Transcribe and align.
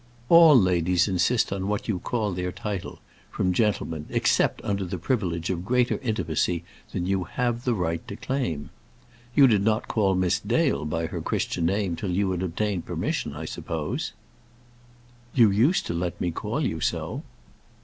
"All 0.29 0.59
ladies 0.59 1.07
insist 1.07 1.53
on 1.53 1.67
what 1.67 1.87
you 1.87 1.99
call 1.99 2.31
their 2.31 2.51
title, 2.51 3.01
from 3.29 3.53
gentlemen, 3.53 4.07
except 4.09 4.59
under 4.63 4.83
the 4.83 4.97
privilege 4.97 5.51
of 5.51 5.63
greater 5.63 5.99
intimacy 6.01 6.63
than 6.91 7.05
you 7.05 7.25
have 7.25 7.65
the 7.65 7.75
right 7.75 8.01
to 8.07 8.15
claim. 8.15 8.71
You 9.35 9.45
did 9.45 9.61
not 9.63 9.87
call 9.87 10.15
Miss 10.15 10.39
Dale 10.39 10.85
by 10.85 11.05
her 11.05 11.21
Christian 11.21 11.67
name 11.67 11.95
till 11.95 12.09
you 12.09 12.31
had 12.31 12.41
obtained 12.41 12.83
permission, 12.87 13.35
I 13.35 13.45
suppose?" 13.45 14.13
"You 15.35 15.51
used 15.51 15.85
to 15.85 15.93
let 15.93 16.19
me 16.19 16.31
call 16.31 16.65
you 16.65 16.79
so." 16.79 17.21